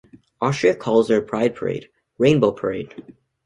Austria 0.41 0.73
calls 0.75 1.09
their 1.09 1.21
Pride 1.21 1.53
Parade 1.53 1.91
"Rainbow 2.17 2.51
Parade". 2.53 3.03